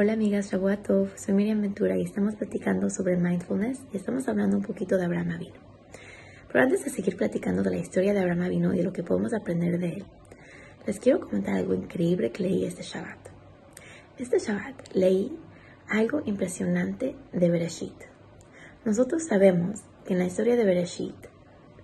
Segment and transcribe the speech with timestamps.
[0.00, 4.62] Hola amigas, Shabuatov, soy Miriam Ventura y estamos platicando sobre mindfulness y estamos hablando un
[4.62, 5.56] poquito de Abraham Avino.
[6.46, 9.02] Pero antes de seguir platicando de la historia de Abraham Avino y de lo que
[9.02, 10.04] podemos aprender de él,
[10.86, 13.18] les quiero comentar algo increíble que leí este Shabbat.
[14.18, 15.36] Este Shabbat leí
[15.88, 18.00] algo impresionante de Bereshit.
[18.84, 21.26] Nosotros sabemos que en la historia de Bereshit,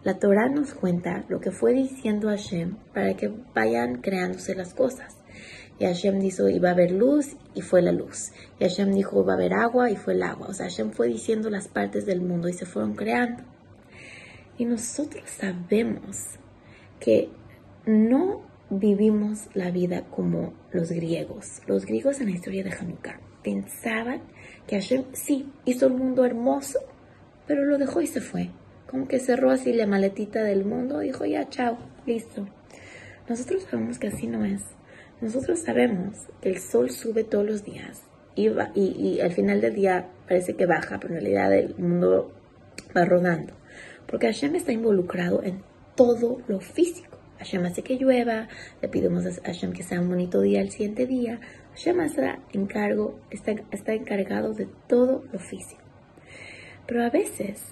[0.05, 5.17] la Torah nos cuenta lo que fue diciendo Hashem para que vayan creándose las cosas.
[5.79, 8.33] Y Hashem dijo, iba a haber luz y fue la luz.
[8.59, 10.49] Y Hashem dijo, iba a haber agua y fue el agua.
[10.49, 13.43] O sea, Hashem fue diciendo las partes del mundo y se fueron creando.
[14.57, 16.39] Y nosotros sabemos
[17.01, 17.29] que
[17.87, 21.61] no vivimos la vida como los griegos.
[21.67, 24.23] Los griegos en la historia de Hanukkah pensaban
[24.67, 26.79] que Hashem sí hizo el mundo hermoso,
[27.47, 28.51] pero lo dejó y se fue.
[28.87, 32.47] Como que cerró así la maletita del mundo dijo, ya, chao, listo.
[33.29, 34.63] Nosotros sabemos que así no es.
[35.21, 38.03] Nosotros sabemos que el sol sube todos los días
[38.35, 42.33] y, y, al final del día parece que baja, pero en realidad el mundo
[42.97, 43.53] va rodando.
[44.07, 45.63] Porque Hashem está involucrado en
[45.95, 47.17] todo lo físico.
[47.39, 48.49] Hashem hace que llueva,
[48.83, 51.41] le pedimos a Hashem que sea un bonito día el siguiente día.
[51.75, 55.83] Hashem está, encargo, está, está encargado de todo lo físico.
[56.87, 57.63] Pero a veces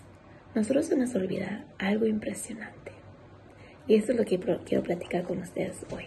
[0.54, 2.92] nosotros se nos olvida algo impresionante.
[3.88, 6.04] Y eso es lo que quiero platicar con ustedes hoy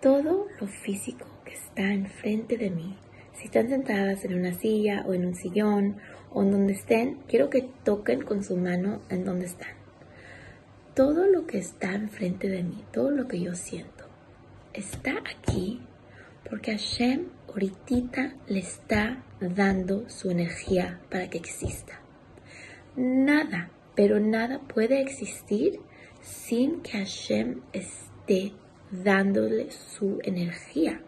[0.00, 2.96] todo lo físico que está enfrente de mí.
[3.32, 5.96] Si están sentadas en una silla o en un sillón
[6.30, 9.76] o en donde estén, quiero que toquen con su mano en donde están.
[10.94, 14.04] Todo lo que está enfrente de mí, todo lo que yo siento,
[14.72, 15.80] está aquí
[16.48, 22.00] porque Hashem ahorita le está dando su energía para que exista.
[22.96, 25.80] Nada, pero nada puede existir
[26.20, 28.52] sin que Hashem esté
[28.90, 31.00] dándole su energía.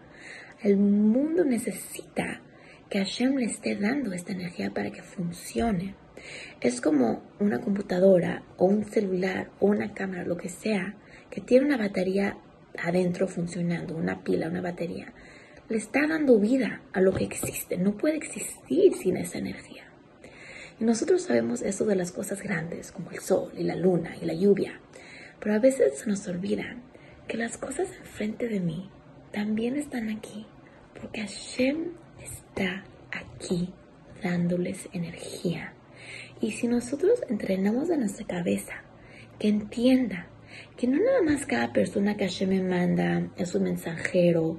[0.62, 2.42] El mundo necesita
[2.88, 5.94] que Hashem le esté dando esta energía para que funcione.
[6.60, 10.96] Es como una computadora o un celular o una cámara, lo que sea,
[11.30, 12.36] que tiene una batería
[12.78, 15.12] adentro funcionando, una pila, una batería.
[15.68, 17.78] Le está dando vida a lo que existe.
[17.78, 19.84] No puede existir sin esa energía.
[20.80, 24.24] Y nosotros sabemos eso de las cosas grandes, como el sol y la luna y
[24.24, 24.80] la lluvia.
[25.38, 26.89] Pero a veces se nos olvidan
[27.30, 28.90] que las cosas enfrente de mí
[29.30, 30.46] también están aquí,
[31.00, 32.82] porque Hashem está
[33.12, 33.72] aquí
[34.20, 35.72] dándoles energía.
[36.40, 38.82] Y si nosotros entrenamos a nuestra cabeza
[39.38, 40.26] que entienda
[40.76, 44.58] que no nada más cada persona que Hashem me manda es un mensajero,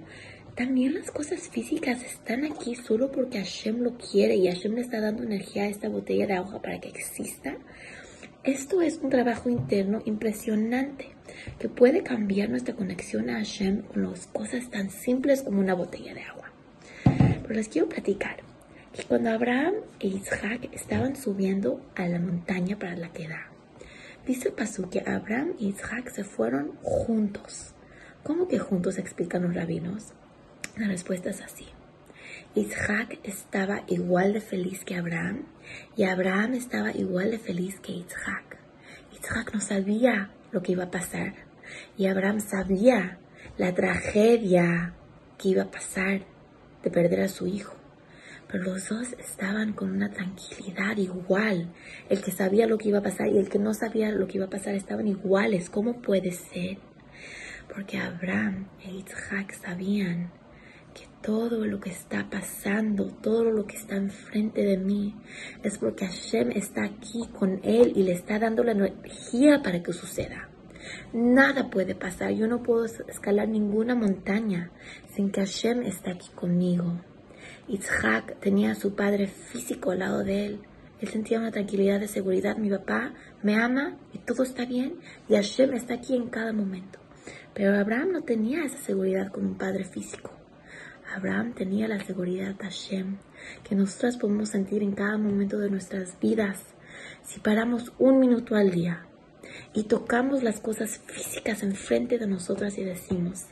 [0.56, 5.02] también las cosas físicas están aquí solo porque Hashem lo quiere y Hashem le está
[5.02, 7.58] dando energía a esta botella de agua para que exista.
[8.44, 11.10] Esto es un trabajo interno impresionante
[11.60, 16.16] que puede cambiar nuestra conexión a Hashem con las cosas tan simples como una botella
[16.16, 16.52] de agua.
[17.04, 18.38] Pero les quiero platicar
[18.94, 23.46] que cuando Abraham e Isaac estaban subiendo a la montaña para la queda,
[24.26, 27.76] dice pasú que Abraham e Isaac se fueron juntos.
[28.24, 30.14] ¿Cómo que juntos explican los rabinos?
[30.78, 31.68] La respuesta es así.
[32.56, 35.46] Isaac estaba igual de feliz que Abraham
[35.96, 38.58] y Abraham estaba igual de feliz que Isaac.
[39.14, 41.34] Isaac no sabía lo que iba a pasar.
[41.98, 43.20] Y Abraham sabía
[43.58, 44.94] la tragedia
[45.38, 46.22] que iba a pasar
[46.84, 47.76] de perder a su hijo.
[48.50, 51.72] Pero los dos estaban con una tranquilidad igual.
[52.10, 54.38] El que sabía lo que iba a pasar y el que no sabía lo que
[54.38, 55.70] iba a pasar estaban iguales.
[55.70, 56.78] ¿Cómo puede ser?
[57.74, 60.32] Porque Abraham e Isaac sabían
[61.22, 65.16] todo lo que está pasando, todo lo que está enfrente de mí,
[65.64, 69.94] es porque Hashem está aquí con él y le está dando la energía para que
[69.94, 70.50] suceda.
[71.14, 74.72] Nada puede pasar, yo no puedo escalar ninguna montaña
[75.14, 77.00] sin que Hashem esté aquí conmigo.
[77.68, 80.60] Isaac tenía a su padre físico al lado de él.
[81.00, 82.58] Él sentía una tranquilidad de seguridad.
[82.58, 85.00] Mi papá me ama y todo está bien
[85.30, 87.00] y Hashem está aquí en cada momento.
[87.54, 90.41] Pero Abraham no tenía esa seguridad como un padre físico.
[91.14, 93.18] Abraham tenía la seguridad de Hashem,
[93.64, 96.60] que nosotras podemos sentir en cada momento de nuestras vidas.
[97.24, 99.06] Si paramos un minuto al día
[99.74, 103.46] y tocamos las cosas físicas enfrente de nosotras y decimos,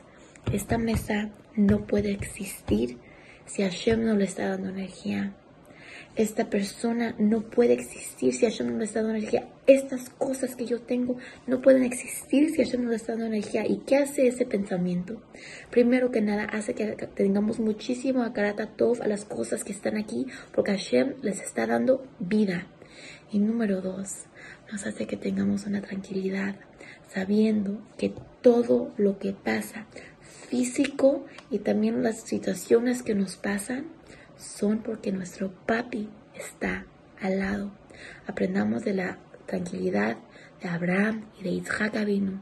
[0.52, 2.98] esta mesa no puede existir
[3.46, 5.34] si Hashem no le está dando energía
[6.16, 9.48] esta persona no puede existir si Hashem no le está dando energía.
[9.66, 11.16] Estas cosas que yo tengo
[11.46, 13.66] no pueden existir si Hashem no le está dando energía.
[13.66, 15.22] ¿Y qué hace ese pensamiento?
[15.70, 20.26] Primero que nada, hace que tengamos muchísimo akarata tov a las cosas que están aquí,
[20.54, 22.66] porque Hashem les está dando vida.
[23.32, 24.24] Y número dos,
[24.70, 26.56] nos hace que tengamos una tranquilidad,
[27.08, 28.12] sabiendo que
[28.42, 29.86] todo lo que pasa
[30.50, 33.86] físico y también las situaciones que nos pasan
[34.40, 36.86] son porque nuestro papi está
[37.20, 37.70] al lado.
[38.26, 40.16] Aprendamos de la tranquilidad
[40.62, 42.40] de Abraham y de Isaac Avinu,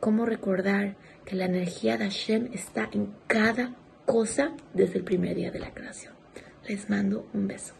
[0.00, 3.74] cómo recordar que la energía de Hashem está en cada
[4.06, 6.14] cosa desde el primer día de la creación.
[6.66, 7.74] Les mando un beso.